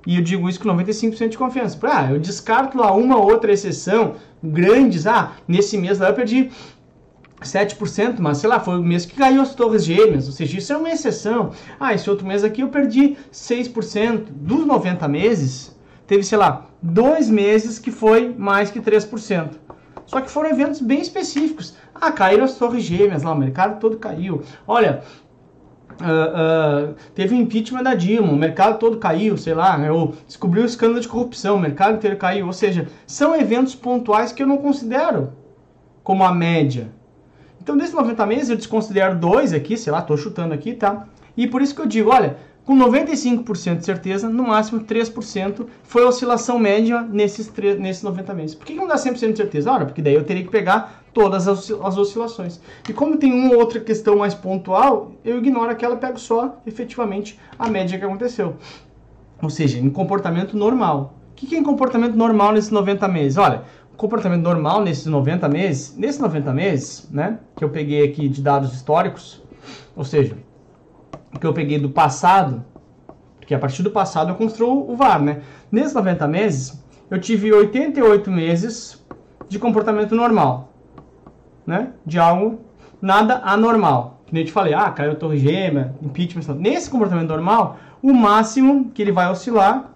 E 0.08 0.16
eu 0.16 0.24
digo 0.24 0.48
isso 0.48 0.60
com 0.60 0.70
95% 0.70 1.30
de 1.30 1.38
confiança. 1.38 1.78
Ah, 1.84 2.12
eu 2.12 2.20
descarto 2.20 2.78
lá 2.78 2.92
uma 2.94 3.18
outra 3.18 3.52
exceção, 3.52 4.16
grandes. 4.42 5.06
Ah, 5.06 5.34
nesse 5.48 5.78
mês 5.78 6.00
lá 6.00 6.10
eu 6.10 6.14
perdi 6.14 6.50
7%, 7.42 8.16
mas 8.20 8.40
sei 8.40 8.50
lá, 8.50 8.60
foi 8.60 8.78
o 8.78 8.84
mês 8.84 9.06
que 9.06 9.16
caiu 9.16 9.42
as 9.42 9.56
torres 9.56 9.86
gêmeas, 9.86 10.28
ou 10.28 10.34
seja, 10.34 10.58
isso 10.58 10.74
é 10.74 10.78
uma 10.78 10.90
exceção. 10.90 11.52
Ah, 11.80 11.94
esse 11.94 12.10
outro 12.10 12.28
mês 12.28 12.44
aqui 12.44 12.62
eu 12.62 12.70
perdi 12.70 13.18
6%. 13.32 14.28
Dos 14.30 14.66
90 14.66 15.08
meses, 15.08 15.78
teve, 16.06 16.24
sei 16.24 16.38
lá, 16.38 16.68
dois 16.82 17.30
meses 17.30 17.80
que 17.80 17.92
foi 17.92 18.34
mais 18.38 18.72
que 18.72 18.80
3%. 18.80 19.52
Só 20.06 20.22
que 20.22 20.30
foram 20.30 20.50
eventos 20.50 20.82
bem 20.82 21.00
específicos. 21.00 21.76
Ah, 21.94 22.12
caíram 22.12 22.44
as 22.44 22.56
torres 22.56 22.84
gêmeas 22.84 23.24
lá, 23.24 23.32
o 23.32 23.38
mercado 23.38 23.80
todo 23.80 23.98
caiu. 23.98 24.42
Olha, 24.68 25.04
Uh, 26.00 26.92
uh, 26.92 26.96
teve 27.14 27.36
impeachment 27.36 27.84
da 27.84 27.94
Dilma, 27.94 28.32
o 28.32 28.36
mercado 28.38 28.80
todo 28.80 29.00
caiu, 29.00 29.38
sei 29.38 29.54
lá, 29.54 29.78
né, 29.78 29.92
ou 29.92 30.16
descobriu 30.26 30.64
o 30.64 30.66
escândalo 30.66 31.02
de 31.02 31.10
corrupção, 31.10 31.58
o 31.58 31.60
mercado 31.60 31.98
inteiro 31.98 32.16
caiu. 32.16 32.46
Ou 32.46 32.54
seja, 32.54 32.88
são 33.06 33.36
eventos 33.36 33.76
pontuais 33.76 34.32
que 34.32 34.42
eu 34.42 34.48
não 34.48 34.60
considero 34.60 35.34
como 36.02 36.24
a 36.24 36.34
média. 36.34 36.90
Então, 37.70 37.78
desses 37.78 37.94
90 37.94 38.26
meses, 38.26 38.50
eu 38.50 38.56
desconsidero 38.56 39.16
dois 39.16 39.54
aqui, 39.54 39.78
sei 39.78 39.94
lá, 39.94 40.00
estou 40.00 40.18
chutando 40.18 40.56
aqui, 40.56 40.74
tá? 40.74 41.06
E 41.38 41.46
por 41.46 41.62
isso 41.62 41.76
que 41.76 41.82
eu 41.82 41.86
digo, 41.86 42.10
olha, 42.10 42.38
com 42.66 42.76
95% 42.76 43.78
de 43.78 43.86
certeza, 43.86 44.28
no 44.28 44.48
máximo 44.48 44.80
3% 44.80 45.68
foi 45.84 46.04
a 46.04 46.08
oscilação 46.08 46.58
média 46.58 47.04
nesses, 47.04 47.46
3, 47.46 47.80
nesses 47.80 48.02
90 48.02 48.34
meses. 48.34 48.56
Por 48.56 48.66
que 48.66 48.74
não 48.74 48.88
dá 48.88 48.96
100% 48.96 49.34
de 49.34 49.38
certeza? 49.38 49.72
Ora, 49.72 49.86
porque 49.86 50.02
daí 50.02 50.16
eu 50.16 50.24
teria 50.24 50.42
que 50.42 50.50
pegar 50.50 51.04
todas 51.14 51.48
as, 51.48 51.70
as 51.70 51.96
oscilações. 51.96 52.60
E 52.90 52.92
como 52.92 53.18
tem 53.18 53.32
uma 53.32 53.54
ou 53.54 53.60
outra 53.60 53.80
questão 53.80 54.18
mais 54.18 54.34
pontual, 54.34 55.12
eu 55.24 55.38
ignoro 55.38 55.70
aquela 55.70 55.94
e 55.94 56.00
pego 56.00 56.20
só, 56.20 56.58
efetivamente, 56.66 57.40
a 57.60 57.70
média 57.70 58.00
que 58.00 58.04
aconteceu. 58.04 58.56
Ou 59.44 59.52
seja, 59.52 59.78
em 59.78 59.92
comportamento 59.92 60.58
normal. 60.58 61.14
O 61.34 61.36
que 61.36 61.56
é 61.56 61.60
em 61.60 61.64
comportamento 61.64 62.16
normal 62.16 62.52
nesses 62.52 62.72
90 62.72 63.08
meses? 63.08 63.38
Olha, 63.38 63.62
comportamento 64.00 64.42
normal 64.42 64.82
nesses 64.82 65.06
90 65.06 65.50
meses, 65.50 65.96
nesses 65.98 66.22
90 66.22 66.54
meses, 66.54 67.10
né, 67.12 67.38
que 67.56 67.64
eu 67.66 67.70
peguei 67.70 68.08
aqui 68.08 68.30
de 68.30 68.42
dados 68.42 68.74
históricos, 68.74 69.44
ou 69.94 70.06
seja, 70.06 70.38
que 71.40 71.46
eu 71.46 71.54
peguei 71.54 71.78
do 71.78 71.90
passado, 71.90 72.64
porque 73.38 73.54
a 73.54 73.60
partir 73.60 73.84
do 73.84 73.92
passado 73.92 74.32
eu 74.32 74.36
construo 74.36 74.90
o 74.90 74.96
VAR, 74.96 75.22
né? 75.22 75.42
Nesses 75.70 75.94
90 75.94 76.28
meses, 76.30 76.82
eu 77.10 77.20
tive 77.20 77.52
88 77.52 78.32
meses 78.32 79.06
de 79.50 79.60
comportamento 79.60 80.16
normal, 80.16 80.72
né? 81.68 81.92
De 82.06 82.18
algo 82.18 82.62
nada 83.02 83.42
anormal. 83.44 84.22
Que 84.26 84.34
nem 84.34 84.44
eu 84.44 84.48
te 84.48 84.54
falei, 84.54 84.74
ah, 84.74 84.90
caiu 84.92 85.16
torre 85.16 85.40
gêmea, 85.40 85.94
impeachment. 86.02 86.56
Nesse 86.56 86.90
comportamento 86.90 87.28
normal, 87.28 87.78
o 88.02 88.14
máximo 88.14 88.92
que 88.92 89.02
ele 89.02 89.12
vai 89.12 89.30
oscilar 89.30 89.92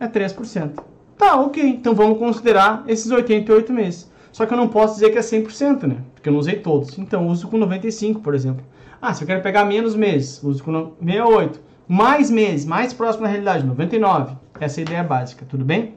é 0.00 0.08
3%. 0.08 0.93
Tá, 1.16 1.36
ok, 1.40 1.62
então 1.62 1.94
vamos 1.94 2.18
considerar 2.18 2.84
esses 2.88 3.10
88 3.10 3.72
meses. 3.72 4.10
Só 4.32 4.44
que 4.46 4.52
eu 4.52 4.56
não 4.56 4.68
posso 4.68 4.94
dizer 4.94 5.10
que 5.10 5.18
é 5.18 5.20
100%, 5.20 5.84
né? 5.84 5.98
Porque 6.14 6.28
eu 6.28 6.32
não 6.32 6.40
usei 6.40 6.56
todos. 6.56 6.98
Então, 6.98 7.22
eu 7.22 7.28
uso 7.28 7.46
com 7.46 7.56
95, 7.56 8.20
por 8.20 8.34
exemplo. 8.34 8.64
Ah, 9.00 9.14
se 9.14 9.22
eu 9.22 9.26
quero 9.26 9.42
pegar 9.42 9.64
menos 9.64 9.94
meses, 9.94 10.42
uso 10.42 10.64
com 10.64 10.92
68. 11.00 11.60
Mais 11.86 12.30
meses, 12.30 12.66
mais 12.66 12.92
próximo 12.92 13.24
da 13.24 13.30
realidade, 13.30 13.64
99. 13.64 14.36
Essa 14.58 14.80
é 14.80 14.82
a 14.82 14.86
ideia 14.86 15.04
básica, 15.04 15.46
tudo 15.48 15.64
bem? 15.64 15.94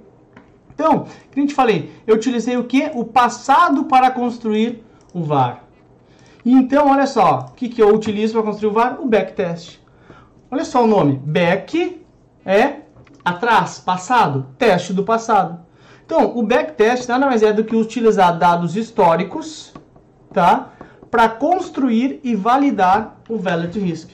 Então, 0.74 1.06
que 1.32 1.40
a 1.40 1.42
gente 1.42 1.56
falei, 1.56 1.90
eu 2.06 2.16
utilizei 2.16 2.56
o 2.58 2.66
que? 2.66 2.92
O 2.94 3.04
passado 3.04 3.86
para 3.86 4.12
construir 4.12 4.84
o 5.14 5.24
VAR. 5.24 5.64
Então, 6.46 6.92
olha 6.92 7.08
só, 7.08 7.48
o 7.50 7.54
que, 7.54 7.68
que 7.68 7.82
eu 7.82 7.94
utilizo 7.94 8.34
para 8.34 8.44
construir 8.44 8.70
o 8.70 8.74
VAR? 8.74 9.02
O 9.02 9.08
backtest. 9.08 9.80
Olha 10.52 10.64
só 10.64 10.84
o 10.84 10.88
nome, 10.88 11.20
back 11.26 12.02
é 12.46 12.82
atrás, 13.30 13.80
passado, 13.80 14.48
teste 14.58 14.94
do 14.94 15.04
passado. 15.04 15.60
Então, 16.06 16.38
o 16.38 16.44
backtest 16.44 17.08
nada 17.08 17.26
mais 17.26 17.44
é 17.44 17.52
do 17.52 17.64
que 17.64 17.76
utilizar 17.76 18.38
dados 18.38 18.76
históricos, 18.76 19.74
tá? 20.34 20.72
para 21.10 21.30
construir 21.30 22.20
e 22.24 22.36
validar 22.36 23.18
o 23.30 23.38
to 23.72 23.80
risk. 23.80 24.12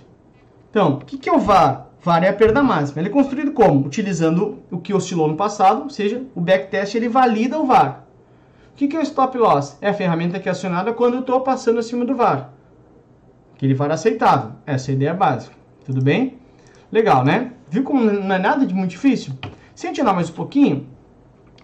Então, 0.69 0.93
o 0.93 0.97
que, 0.99 1.17
que 1.17 1.29
é 1.29 1.33
o 1.33 1.39
VAR? 1.39 1.87
VAR 2.01 2.23
é 2.23 2.29
a 2.29 2.33
perda 2.33 2.63
máxima. 2.63 3.01
Ele 3.01 3.09
é 3.09 3.11
construído 3.11 3.51
como? 3.51 3.85
Utilizando 3.85 4.59
o 4.71 4.79
que 4.79 4.93
oscilou 4.93 5.27
no 5.27 5.35
passado, 5.35 5.83
ou 5.83 5.89
seja, 5.89 6.23
o 6.35 6.41
backtest 6.41 6.95
ele 6.95 7.07
valida 7.07 7.59
o 7.59 7.65
VAR. 7.65 8.05
O 8.71 8.75
que, 8.75 8.87
que 8.87 8.95
é 8.95 8.99
o 8.99 9.03
stop 9.03 9.37
loss? 9.37 9.77
É 9.81 9.89
a 9.89 9.93
ferramenta 9.93 10.39
que 10.39 10.49
é 10.49 10.51
acionada 10.51 10.93
quando 10.93 11.15
eu 11.15 11.19
estou 11.19 11.41
passando 11.41 11.79
acima 11.79 12.03
do 12.03 12.15
VAR. 12.15 12.49
Aquele 13.55 13.75
VAR 13.75 13.91
aceitável. 13.91 14.51
Essa 14.65 14.89
é 14.89 14.93
a 14.93 14.95
ideia 14.95 15.13
básica. 15.13 15.55
Tudo 15.85 16.01
bem? 16.01 16.39
Legal, 16.91 17.23
né? 17.23 17.51
Viu 17.73 17.83
como 17.83 18.03
não 18.03 18.35
é 18.35 18.37
nada 18.37 18.67
de 18.67 18.73
muito 18.75 18.91
difícil? 18.91 19.33
Se 19.73 19.87
a 19.87 19.89
gente 19.89 19.99
andar 19.99 20.13
mais 20.13 20.29
um 20.29 20.33
pouquinho, 20.33 20.85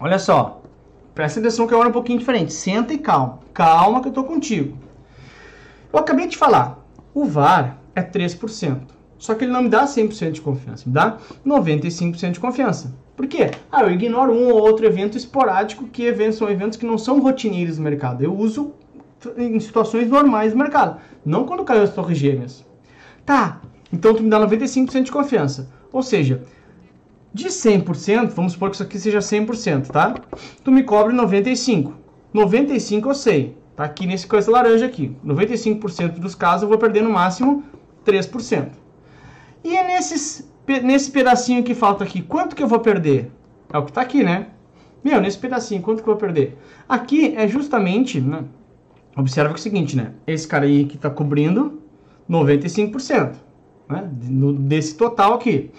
olha 0.00 0.18
só. 0.18 0.60
Presta 1.14 1.38
atenção 1.38 1.68
que 1.68 1.72
é 1.72 1.76
um 1.76 1.92
pouquinho 1.92 2.18
diferente. 2.18 2.52
Senta 2.52 2.92
e 2.92 2.98
calma. 2.98 3.38
Calma 3.54 4.00
que 4.00 4.08
eu 4.08 4.10
estou 4.10 4.24
contigo. 4.24 4.76
Eu 5.92 6.00
acabei 6.00 6.26
de 6.26 6.36
falar, 6.36 6.84
o 7.14 7.26
VAR 7.26 7.78
é 7.94 8.02
3%. 8.02 8.80
Só 9.18 9.36
que 9.36 9.44
ele 9.44 9.52
não 9.52 9.62
me 9.62 9.68
dá 9.68 9.84
100% 9.84 10.32
de 10.32 10.40
confiança, 10.40 10.82
me 10.84 10.92
dá 10.92 11.16
95% 11.46 12.32
de 12.32 12.40
confiança. 12.40 12.92
Por 13.16 13.28
quê? 13.28 13.52
Ah, 13.70 13.84
eu 13.84 13.92
ignoro 13.92 14.32
um 14.32 14.48
ou 14.48 14.62
outro 14.62 14.84
evento 14.84 15.16
esporádico, 15.16 15.86
que 15.86 16.12
são 16.32 16.50
eventos 16.50 16.76
que 16.76 16.84
não 16.84 16.98
são 16.98 17.20
rotineiros 17.20 17.78
no 17.78 17.84
mercado. 17.84 18.24
Eu 18.24 18.36
uso 18.36 18.72
em 19.38 19.60
situações 19.60 20.08
normais 20.08 20.50
do 20.50 20.58
mercado, 20.58 21.00
não 21.24 21.44
quando 21.44 21.62
caiu 21.62 21.84
as 21.84 21.94
torres 21.94 22.18
gêmeas. 22.18 22.66
Tá, 23.24 23.60
então 23.92 24.12
tu 24.12 24.24
me 24.24 24.28
dá 24.28 24.40
95% 24.40 25.04
de 25.04 25.12
confiança. 25.12 25.78
Ou 25.92 26.02
seja, 26.02 26.42
de 27.32 27.48
100%, 27.48 28.28
vamos 28.30 28.52
supor 28.52 28.70
que 28.70 28.76
isso 28.76 28.82
aqui 28.82 28.98
seja 28.98 29.18
100%, 29.18 29.88
tá? 29.88 30.14
Tu 30.64 30.70
me 30.70 30.82
cobre 30.82 31.12
95. 31.12 31.94
95 32.32 33.08
eu 33.08 33.14
sei. 33.14 33.56
Tá 33.76 33.84
aqui 33.84 34.06
nesse 34.06 34.26
coisa 34.26 34.50
laranja 34.50 34.86
aqui. 34.86 35.16
95% 35.24 36.18
dos 36.18 36.34
casos 36.34 36.62
eu 36.62 36.68
vou 36.68 36.78
perder 36.78 37.02
no 37.02 37.10
máximo 37.10 37.64
3%. 38.04 38.68
E 39.64 39.76
é 39.76 39.86
nesses, 39.86 40.50
nesse 40.82 41.10
pedacinho 41.10 41.62
que 41.62 41.74
falta 41.74 42.04
aqui, 42.04 42.22
quanto 42.22 42.56
que 42.56 42.62
eu 42.62 42.68
vou 42.68 42.80
perder? 42.80 43.30
É 43.72 43.78
o 43.78 43.84
que 43.84 43.90
está 43.90 44.00
aqui, 44.00 44.22
né? 44.22 44.48
Meu, 45.02 45.20
nesse 45.20 45.38
pedacinho, 45.38 45.80
quanto 45.80 46.02
que 46.02 46.08
eu 46.08 46.14
vou 46.14 46.20
perder? 46.20 46.58
Aqui 46.88 47.34
é 47.36 47.48
justamente, 47.48 48.20
né? 48.20 48.44
observa 49.16 49.50
que 49.50 49.56
é 49.56 49.60
o 49.60 49.62
seguinte, 49.62 49.96
né? 49.96 50.12
Esse 50.26 50.46
cara 50.46 50.64
aí 50.64 50.84
que 50.84 50.96
está 50.96 51.10
cobrindo 51.10 51.80
95%, 52.28 53.34
né? 53.90 54.08
Desse 54.12 54.94
total 54.94 55.34
aqui. 55.34 55.70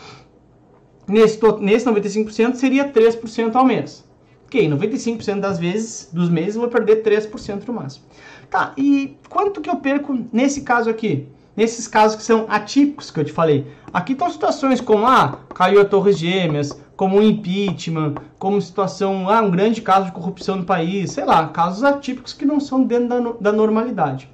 Nesse, 1.07 1.39
nesse 1.59 1.85
95% 1.85 2.55
seria 2.55 2.91
3% 2.91 3.55
ao 3.55 3.65
mês. 3.65 4.03
Ok, 4.45 4.69
95% 4.69 5.39
das 5.39 5.57
vezes, 5.57 6.09
dos 6.11 6.29
meses, 6.29 6.55
eu 6.55 6.61
vou 6.61 6.69
perder 6.69 7.03
3% 7.03 7.65
no 7.67 7.73
máximo. 7.73 8.05
Tá, 8.49 8.73
e 8.77 9.17
quanto 9.29 9.61
que 9.61 9.69
eu 9.69 9.77
perco 9.77 10.25
nesse 10.31 10.61
caso 10.61 10.89
aqui? 10.89 11.27
Nesses 11.55 11.87
casos 11.87 12.17
que 12.17 12.23
são 12.23 12.45
atípicos 12.49 13.09
que 13.09 13.19
eu 13.19 13.23
te 13.23 13.31
falei. 13.31 13.65
Aqui 13.93 14.11
estão 14.11 14.29
situações 14.29 14.81
como, 14.81 15.05
ah, 15.05 15.39
caiu 15.53 15.81
a 15.81 15.85
Torres 15.85 16.17
Gêmeas, 16.17 16.77
como 16.97 17.17
um 17.17 17.23
impeachment, 17.23 18.15
como 18.37 18.61
situação, 18.61 19.29
ah, 19.29 19.41
um 19.41 19.51
grande 19.51 19.81
caso 19.81 20.07
de 20.07 20.11
corrupção 20.11 20.57
no 20.57 20.65
país, 20.65 21.11
sei 21.11 21.25
lá, 21.25 21.47
casos 21.47 21.83
atípicos 21.83 22.33
que 22.33 22.45
não 22.45 22.59
são 22.59 22.83
dentro 22.83 23.07
da, 23.07 23.51
da 23.51 23.51
normalidade. 23.51 24.29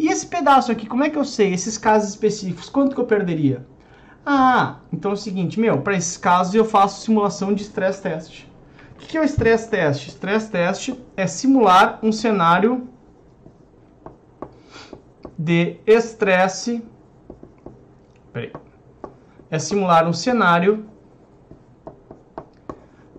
E 0.00 0.08
esse 0.08 0.26
pedaço 0.26 0.72
aqui, 0.72 0.86
como 0.86 1.04
é 1.04 1.10
que 1.10 1.18
eu 1.18 1.26
sei, 1.26 1.52
esses 1.52 1.76
casos 1.76 2.08
específicos, 2.08 2.70
quanto 2.70 2.94
que 2.94 3.00
eu 3.02 3.04
perderia? 3.04 3.66
Ah, 4.24 4.76
então 4.90 5.10
é 5.10 5.14
o 5.14 5.16
seguinte, 5.16 5.60
meu, 5.60 5.82
para 5.82 5.94
esses 5.94 6.16
casos 6.16 6.54
eu 6.54 6.64
faço 6.64 7.02
simulação 7.02 7.52
de 7.52 7.64
stress 7.64 8.00
test. 8.00 8.46
O 8.94 8.98
que 9.00 9.18
é 9.18 9.20
o 9.20 9.24
stress 9.24 9.68
test? 9.68 10.08
Stress 10.08 10.48
test 10.48 10.94
é 11.14 11.26
simular 11.26 11.98
um 12.02 12.10
cenário 12.12 12.88
de 15.38 15.76
estresse. 15.86 16.82
Peraí. 18.32 18.52
É 19.50 19.58
simular 19.58 20.08
um 20.08 20.14
cenário 20.14 20.86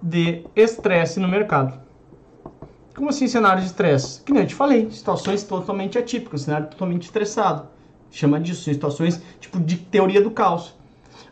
de 0.01 0.47
estresse 0.55 1.19
no 1.19 1.27
mercado. 1.27 1.80
Como 2.95 3.10
assim 3.10 3.27
cenário 3.27 3.62
de 3.62 3.67
estresse? 3.67 4.21
Que 4.21 4.33
nem 4.33 4.43
eu 4.43 4.48
te 4.48 4.55
falei, 4.55 4.89
situações 4.91 5.43
totalmente 5.43 5.98
atípicas, 5.98 6.41
cenário 6.41 6.67
totalmente 6.67 7.03
estressado. 7.03 7.67
Chama 8.12 8.39
disso, 8.39 8.63
situações 8.63 9.21
tipo 9.39 9.60
de 9.60 9.77
teoria 9.77 10.21
do 10.21 10.31
caos. 10.31 10.75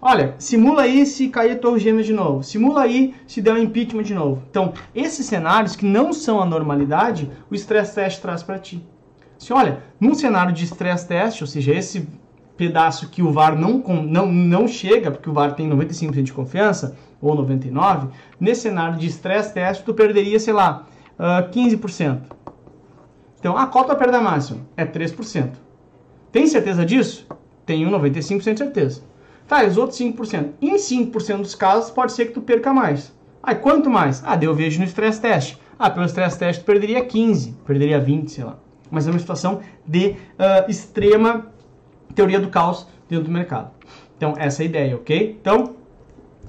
Olha, 0.01 0.35
simula 0.39 0.83
aí 0.83 1.05
se 1.05 1.27
cair 1.27 1.51
a 1.51 1.57
Torre 1.57 1.79
Gêmeas 1.79 2.05
de 2.05 2.13
novo. 2.13 2.41
Simula 2.41 2.83
aí 2.83 3.13
se 3.27 3.41
der 3.41 3.53
um 3.53 3.57
impeachment 3.57 4.03
de 4.03 4.13
novo. 4.13 4.41
Então, 4.49 4.73
esses 4.95 5.25
cenários 5.25 5.75
que 5.75 5.85
não 5.85 6.13
são 6.13 6.41
a 6.41 6.45
normalidade, 6.45 7.29
o 7.51 7.55
stress 7.55 7.93
test 7.93 8.21
traz 8.21 8.41
para 8.41 8.57
ti. 8.57 8.81
Se 9.37 9.51
olha, 9.51 9.83
num 9.99 10.13
cenário 10.13 10.53
de 10.53 10.63
stress 10.63 11.05
test, 11.05 11.41
ou 11.41 11.47
seja, 11.47 11.73
esse 11.73 12.07
pedaço 12.55 13.09
que 13.09 13.21
o 13.21 13.31
VAR 13.31 13.57
não, 13.57 13.79
não, 14.03 14.31
não 14.31 14.67
chega, 14.67 15.11
porque 15.11 15.29
o 15.29 15.33
VAR 15.33 15.53
tem 15.53 15.69
95% 15.69 16.23
de 16.23 16.33
confiança, 16.33 16.95
ou 17.21 17.35
99%, 17.35 18.09
nesse 18.39 18.61
cenário 18.61 18.97
de 18.97 19.07
stress 19.07 19.53
test, 19.53 19.83
tu 19.83 19.93
perderia, 19.93 20.39
sei 20.39 20.53
lá, 20.53 20.85
uh, 21.19 21.23
ah, 21.23 21.49
15%. 21.51 22.21
Então, 23.39 23.57
a 23.57 23.67
cota 23.67 23.95
perda 23.95 24.19
máxima 24.19 24.61
é 24.75 24.85
3%. 24.85 25.51
Tem 26.31 26.47
certeza 26.47 26.85
disso? 26.85 27.27
Tenho 27.65 27.89
95% 27.89 28.53
de 28.53 28.57
certeza. 28.57 29.01
Tá, 29.47 29.63
e 29.63 29.67
os 29.67 29.77
outros 29.77 29.99
5%? 29.99 30.51
Em 30.61 30.75
5% 30.75 31.37
dos 31.37 31.55
casos, 31.55 31.91
pode 31.91 32.13
ser 32.13 32.27
que 32.27 32.33
tu 32.33 32.41
perca 32.41 32.73
mais. 32.73 33.13
Aí, 33.41 33.55
quanto 33.55 33.89
mais? 33.89 34.21
Ah, 34.25 34.37
eu 34.41 34.53
vejo 34.53 34.79
no 34.79 34.85
stress 34.85 35.19
test. 35.19 35.57
Ah, 35.77 35.89
pelo 35.89 36.05
stress 36.05 36.37
test 36.37 36.59
tu 36.59 36.65
perderia 36.65 37.03
15, 37.03 37.55
perderia 37.65 37.99
20, 37.99 38.29
sei 38.29 38.43
lá. 38.43 38.57
Mas 38.91 39.07
é 39.07 39.11
uma 39.11 39.19
situação 39.19 39.61
de 39.85 40.09
uh, 40.09 40.69
extrema 40.69 41.47
teoria 42.13 42.39
do 42.39 42.49
caos 42.49 42.87
dentro 43.07 43.25
do 43.25 43.31
mercado. 43.31 43.71
Então, 44.17 44.33
essa 44.37 44.61
é 44.61 44.63
a 44.63 44.65
ideia, 44.65 44.95
ok? 44.95 45.37
Então, 45.41 45.75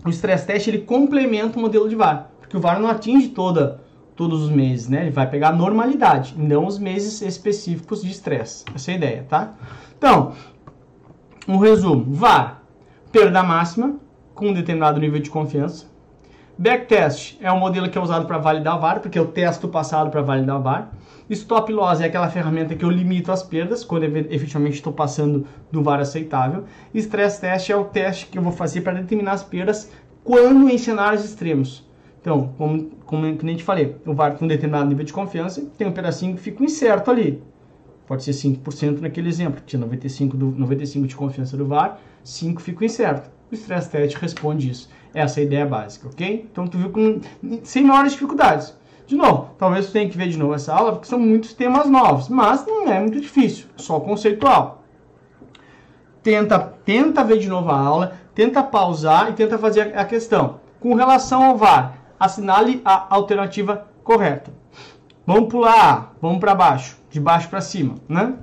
o 0.04 0.10
stress 0.10 0.46
test 0.46 0.66
ele 0.66 0.78
complementa 0.78 1.58
o 1.58 1.60
modelo 1.62 1.88
de 1.88 1.94
VAR, 1.94 2.30
porque 2.40 2.56
o 2.56 2.60
VAR 2.60 2.80
não 2.80 2.88
atinge 2.88 3.28
toda, 3.28 3.80
todos 4.16 4.42
os 4.42 4.50
meses, 4.50 4.88
né? 4.88 5.02
Ele 5.02 5.10
vai 5.10 5.28
pegar 5.28 5.48
a 5.48 5.52
normalidade, 5.52 6.34
não 6.36 6.66
os 6.66 6.78
meses 6.78 7.22
específicos 7.22 8.02
de 8.02 8.10
estresse. 8.10 8.64
Essa 8.74 8.90
é 8.90 8.94
a 8.94 8.96
ideia, 8.96 9.26
tá? 9.28 9.54
Então, 9.96 10.32
um 11.48 11.56
resumo: 11.56 12.04
VAR, 12.12 12.62
perda 13.10 13.42
máxima 13.42 13.96
com 14.34 14.48
um 14.48 14.52
determinado 14.52 15.00
nível 15.00 15.20
de 15.20 15.30
confiança. 15.30 15.86
Backtest 16.58 17.38
é 17.40 17.50
um 17.50 17.58
modelo 17.58 17.88
que 17.88 17.96
é 17.96 18.00
usado 18.00 18.26
para 18.26 18.36
validar 18.36 18.78
VAR, 18.78 19.00
porque 19.00 19.18
eu 19.18 19.28
testo 19.28 19.66
o 19.66 19.70
passado 19.70 20.10
para 20.10 20.20
validar 20.20 20.60
VAR. 20.60 20.90
Stop 21.30 21.72
loss 21.72 22.00
é 22.00 22.04
aquela 22.04 22.28
ferramenta 22.28 22.74
que 22.74 22.84
eu 22.84 22.90
limito 22.90 23.32
as 23.32 23.42
perdas 23.42 23.82
quando 23.82 24.04
efetivamente 24.04 24.74
estou 24.74 24.92
passando 24.92 25.46
do 25.72 25.82
VAR 25.82 26.00
aceitável. 26.00 26.64
Stress 26.92 27.40
test 27.40 27.70
é 27.70 27.76
o 27.76 27.84
teste 27.84 28.26
que 28.26 28.36
eu 28.36 28.42
vou 28.42 28.52
fazer 28.52 28.82
para 28.82 28.92
determinar 28.94 29.32
as 29.32 29.42
perdas 29.42 29.90
quando 30.22 30.68
em 30.68 30.76
cenários 30.76 31.24
extremos. 31.24 31.88
Então, 32.20 32.52
como, 32.58 32.90
como 33.06 33.24
a 33.24 33.28
gente 33.30 33.64
falei, 33.64 33.96
o 34.04 34.12
VAR 34.12 34.36
com 34.36 34.44
um 34.44 34.48
determinado 34.48 34.88
nível 34.88 35.04
de 35.04 35.12
confiança 35.12 35.64
tem 35.78 35.86
um 35.86 35.92
pedacinho 35.92 36.36
que 36.36 36.42
fica 36.42 36.62
incerto 36.62 37.10
ali. 37.10 37.42
Pode 38.06 38.24
ser 38.24 38.32
5% 38.32 39.00
naquele 39.00 39.28
exemplo, 39.28 39.62
tinha 39.64 39.80
95%, 39.82 40.30
do, 40.30 40.46
95 40.50 41.06
de 41.06 41.16
confiança 41.16 41.56
do 41.56 41.66
VAR, 41.66 41.98
5% 42.24 42.60
fica 42.60 42.84
incerto. 42.84 43.30
O 43.50 43.54
stress 43.54 43.88
test 43.88 44.16
responde 44.16 44.70
isso. 44.70 44.90
Essa 45.14 45.40
é 45.40 45.42
a 45.42 45.46
ideia 45.46 45.66
básica, 45.66 46.08
ok? 46.08 46.46
Então, 46.50 46.66
tu 46.66 46.76
viu 46.76 46.90
com, 46.90 47.20
sem 47.62 47.84
maiores 47.84 48.12
dificuldades. 48.12 48.76
De 49.06 49.16
novo, 49.16 49.50
talvez 49.58 49.86
você 49.86 49.92
tenha 49.92 50.08
que 50.08 50.16
ver 50.16 50.28
de 50.28 50.38
novo 50.38 50.54
essa 50.54 50.72
aula, 50.74 50.92
porque 50.92 51.08
são 51.08 51.18
muitos 51.18 51.52
temas 51.52 51.88
novos, 51.88 52.28
mas 52.28 52.64
não 52.66 52.88
é 52.88 53.00
muito 53.00 53.20
difícil, 53.20 53.66
só 53.76 53.98
conceitual. 53.98 54.84
Tenta, 56.22 56.58
tenta 56.58 57.24
ver 57.24 57.38
de 57.38 57.48
novo 57.48 57.70
a 57.70 57.78
aula, 57.78 58.12
tenta 58.34 58.62
pausar 58.62 59.30
e 59.30 59.32
tenta 59.32 59.58
fazer 59.58 59.96
a 59.96 60.04
questão. 60.04 60.60
Com 60.78 60.94
relação 60.94 61.42
ao 61.42 61.56
VAR, 61.56 61.99
assinale 62.20 62.82
a 62.84 63.14
alternativa 63.14 63.88
correta. 64.04 64.52
Vamos 65.26 65.48
pular, 65.48 66.14
vamos 66.20 66.38
para 66.38 66.54
baixo, 66.54 66.98
de 67.10 67.18
baixo 67.18 67.48
para 67.48 67.62
cima, 67.62 67.94
né? 68.06 68.34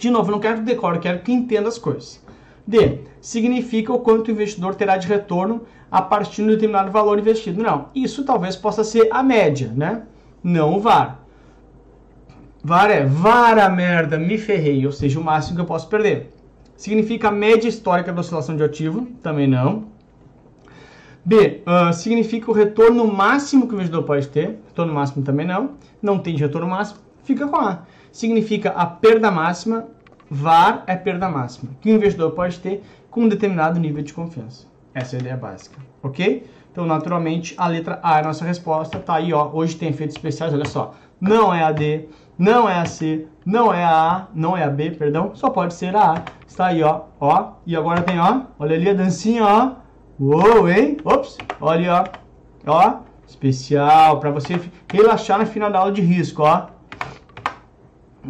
De 0.00 0.10
novo, 0.10 0.30
não 0.30 0.40
quero 0.40 0.64
que 0.64 0.98
quero 1.00 1.20
que 1.20 1.32
entenda 1.32 1.68
as 1.68 1.78
coisas. 1.78 2.24
D. 2.66 3.00
Significa 3.20 3.92
o 3.92 3.98
quanto 3.98 4.28
o 4.28 4.30
investidor 4.30 4.74
terá 4.74 4.96
de 4.96 5.06
retorno 5.06 5.62
a 5.90 6.00
partir 6.00 6.36
de 6.36 6.42
um 6.42 6.46
determinado 6.46 6.90
valor 6.90 7.18
investido. 7.18 7.62
Não, 7.62 7.88
isso 7.94 8.24
talvez 8.24 8.56
possa 8.56 8.82
ser 8.82 9.08
a 9.10 9.22
média, 9.22 9.72
né? 9.74 10.02
Não 10.42 10.74
o 10.76 10.80
VAR. 10.80 11.20
VAR 12.62 12.90
é 12.90 13.04
vara 13.04 13.68
merda, 13.68 14.18
me 14.18 14.38
ferrei, 14.38 14.86
ou 14.86 14.92
seja, 14.92 15.20
o 15.20 15.24
máximo 15.24 15.56
que 15.56 15.62
eu 15.62 15.66
posso 15.66 15.86
perder. 15.88 16.32
Significa 16.76 17.28
a 17.28 17.32
média 17.32 17.68
histórica 17.68 18.12
da 18.12 18.20
oscilação 18.20 18.56
de 18.56 18.62
ativo? 18.62 19.06
Também 19.22 19.46
não. 19.46 19.93
B, 21.24 21.62
uh, 21.66 21.92
significa 21.92 22.50
o 22.50 22.54
retorno 22.54 23.06
máximo 23.06 23.66
que 23.66 23.74
o 23.74 23.76
investidor 23.76 24.02
pode 24.02 24.28
ter? 24.28 24.58
Retorno 24.68 24.92
máximo 24.92 25.24
também 25.24 25.46
não. 25.46 25.70
Não 26.02 26.18
tem 26.18 26.34
de 26.34 26.42
retorno 26.42 26.68
máximo? 26.68 27.00
Fica 27.22 27.48
com 27.48 27.56
A. 27.56 27.80
Significa 28.12 28.70
a 28.70 28.84
perda 28.84 29.30
máxima? 29.30 29.86
VAR 30.30 30.84
é 30.86 30.96
perda 30.96 31.28
máxima, 31.28 31.72
que 31.80 31.90
o 31.90 31.94
investidor 31.94 32.32
pode 32.32 32.58
ter 32.58 32.82
com 33.10 33.22
um 33.22 33.28
determinado 33.28 33.78
nível 33.78 34.02
de 34.02 34.12
confiança. 34.12 34.66
Essa 34.92 35.16
é 35.16 35.18
a 35.18 35.20
ideia 35.20 35.36
básica, 35.36 35.78
ok? 36.02 36.46
Então, 36.72 36.84
naturalmente, 36.84 37.54
a 37.56 37.68
letra 37.68 38.00
A 38.02 38.18
é 38.18 38.20
a 38.20 38.24
nossa 38.24 38.44
resposta. 38.44 38.98
Tá 38.98 39.14
aí, 39.14 39.32
ó. 39.32 39.50
Hoje 39.52 39.76
tem 39.76 39.90
efeitos 39.90 40.16
especiais, 40.16 40.52
olha 40.52 40.64
só. 40.64 40.94
Não 41.20 41.54
é 41.54 41.62
a 41.62 41.70
D, 41.70 42.08
não 42.36 42.68
é 42.68 42.74
a 42.74 42.84
C, 42.84 43.26
não 43.46 43.72
é 43.72 43.84
a 43.84 43.90
A, 43.90 44.26
não 44.34 44.56
é 44.56 44.64
a 44.64 44.70
B, 44.70 44.90
perdão. 44.90 45.30
Só 45.34 45.50
pode 45.50 45.74
ser 45.74 45.94
a 45.94 46.14
A. 46.14 46.22
Está 46.46 46.66
aí, 46.66 46.82
ó. 46.82 47.02
Ó. 47.20 47.52
E 47.64 47.76
agora 47.76 48.02
tem, 48.02 48.18
ó. 48.18 48.42
Olha 48.58 48.74
ali 48.74 48.90
a 48.90 48.94
dancinha, 48.94 49.44
ó. 49.44 49.83
Uou, 50.18 50.68
hein? 50.68 50.96
Ops. 51.04 51.36
Olha, 51.60 52.06
ó. 52.66 52.70
Ó. 52.70 53.00
Especial. 53.26 54.20
Para 54.20 54.30
você 54.30 54.60
relaxar 54.92 55.40
no 55.40 55.46
final 55.46 55.72
da 55.72 55.80
aula 55.80 55.92
de 55.92 56.00
risco, 56.00 56.42
ó. 56.42 56.68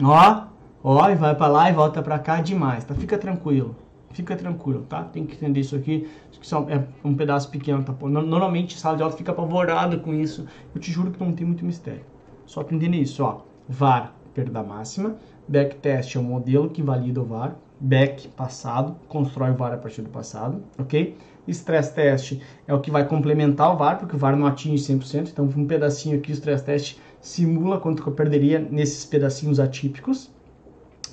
Ó. 0.02 0.44
Ó. 0.82 1.10
E 1.10 1.14
vai 1.14 1.34
para 1.34 1.48
lá 1.48 1.70
e 1.70 1.74
volta 1.74 2.02
para 2.02 2.18
cá 2.18 2.40
demais, 2.40 2.84
tá? 2.84 2.94
Fica 2.94 3.18
tranquilo. 3.18 3.76
Fica 4.12 4.34
tranquilo, 4.34 4.86
tá? 4.88 5.02
Tem 5.02 5.26
que 5.26 5.34
entender 5.34 5.60
isso 5.60 5.76
aqui. 5.76 6.08
Isso 6.32 6.54
é 6.68 6.84
um 7.04 7.14
pedaço 7.14 7.50
pequeno, 7.50 7.82
tá? 7.82 7.92
Normalmente, 8.00 8.78
sala 8.78 8.96
de 8.96 9.02
aula 9.02 9.14
fica 9.14 9.32
apavorada 9.32 9.98
com 9.98 10.14
isso. 10.14 10.46
Eu 10.74 10.80
te 10.80 10.90
juro 10.90 11.10
que 11.10 11.22
não 11.22 11.32
tem 11.32 11.46
muito 11.46 11.64
mistério. 11.64 12.04
Só 12.46 12.62
para 12.62 12.76
entender 12.76 12.98
isso, 12.98 13.22
ó. 13.22 13.40
VAR, 13.68 14.14
perda 14.32 14.62
máxima. 14.62 15.16
Backtest 15.46 16.16
é 16.16 16.18
o 16.18 16.22
modelo 16.22 16.70
que 16.70 16.82
valida 16.82 17.20
o 17.20 17.24
VAR. 17.24 17.56
Back, 17.84 18.28
passado, 18.28 18.96
constrói 19.08 19.50
o 19.50 19.54
VAR 19.54 19.74
a 19.74 19.76
partir 19.76 20.00
do 20.00 20.08
passado, 20.08 20.62
ok? 20.78 21.14
Stress 21.46 21.92
test 21.92 22.40
é 22.66 22.72
o 22.72 22.80
que 22.80 22.90
vai 22.90 23.06
complementar 23.06 23.74
o 23.74 23.76
VAR, 23.76 23.98
porque 23.98 24.16
o 24.16 24.18
VAR 24.18 24.34
não 24.34 24.46
atinge 24.46 24.82
100%. 24.82 25.28
Então, 25.30 25.44
um 25.44 25.66
pedacinho 25.66 26.16
aqui, 26.16 26.32
o 26.32 26.32
stress 26.32 26.64
test 26.64 26.96
simula 27.20 27.78
quanto 27.78 28.02
que 28.02 28.08
eu 28.08 28.14
perderia 28.14 28.58
nesses 28.58 29.04
pedacinhos 29.04 29.60
atípicos, 29.60 30.30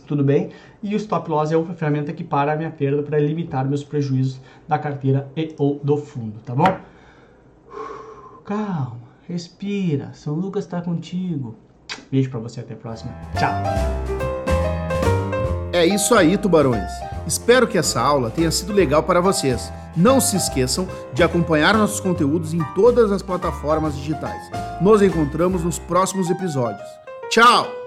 tudo 0.07 0.23
bem? 0.23 0.51
E 0.81 0.95
o 0.95 0.97
stop 0.97 1.29
loss 1.29 1.51
é 1.51 1.57
uma 1.57 1.73
ferramenta 1.73 2.13
que 2.13 2.23
para 2.23 2.53
a 2.53 2.55
minha 2.55 2.71
perda 2.71 3.03
para 3.03 3.19
limitar 3.19 3.67
meus 3.67 3.83
prejuízos 3.83 4.39
da 4.65 4.79
carteira 4.79 5.29
e 5.35 5.53
ou 5.57 5.77
do 5.83 5.97
fundo, 5.97 6.39
tá 6.45 6.55
bom? 6.55 6.77
Calma, 8.45 8.97
respira. 9.27 10.13
São 10.13 10.35
Lucas 10.35 10.63
está 10.63 10.81
contigo. 10.81 11.53
Beijo 12.09 12.29
para 12.29 12.39
você, 12.39 12.61
até 12.61 12.75
a 12.75 12.77
próxima. 12.77 13.13
Tchau. 13.37 14.30
É 15.81 15.85
isso 15.87 16.13
aí, 16.13 16.37
tubarões. 16.37 16.91
Espero 17.25 17.67
que 17.67 17.75
essa 17.75 17.99
aula 17.99 18.29
tenha 18.29 18.51
sido 18.51 18.71
legal 18.71 19.01
para 19.01 19.19
vocês. 19.19 19.73
Não 19.97 20.21
se 20.21 20.37
esqueçam 20.37 20.87
de 21.11 21.23
acompanhar 21.23 21.75
nossos 21.75 21.99
conteúdos 21.99 22.53
em 22.53 22.63
todas 22.75 23.11
as 23.11 23.23
plataformas 23.23 23.95
digitais. 23.95 24.47
Nos 24.79 25.01
encontramos 25.01 25.63
nos 25.63 25.79
próximos 25.79 26.29
episódios. 26.29 26.87
Tchau! 27.31 27.80